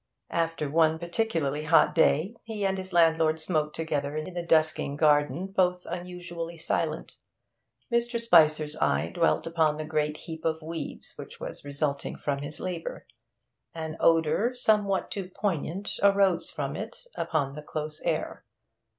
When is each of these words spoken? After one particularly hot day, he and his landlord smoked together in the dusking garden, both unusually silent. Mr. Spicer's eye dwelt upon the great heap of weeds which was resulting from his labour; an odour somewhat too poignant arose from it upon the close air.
After 0.31 0.67
one 0.67 0.97
particularly 0.97 1.65
hot 1.65 1.93
day, 1.93 2.35
he 2.41 2.65
and 2.65 2.75
his 2.79 2.91
landlord 2.91 3.39
smoked 3.39 3.75
together 3.75 4.17
in 4.17 4.33
the 4.33 4.41
dusking 4.41 4.95
garden, 4.95 5.45
both 5.55 5.85
unusually 5.85 6.57
silent. 6.57 7.17
Mr. 7.91 8.19
Spicer's 8.19 8.75
eye 8.77 9.09
dwelt 9.13 9.45
upon 9.45 9.75
the 9.75 9.85
great 9.85 10.17
heap 10.17 10.43
of 10.43 10.63
weeds 10.63 11.13
which 11.17 11.39
was 11.39 11.63
resulting 11.63 12.15
from 12.15 12.39
his 12.39 12.59
labour; 12.59 13.05
an 13.75 13.95
odour 13.99 14.55
somewhat 14.55 15.11
too 15.11 15.29
poignant 15.29 15.99
arose 16.01 16.49
from 16.49 16.75
it 16.75 17.03
upon 17.15 17.51
the 17.51 17.61
close 17.61 18.01
air. 18.03 18.43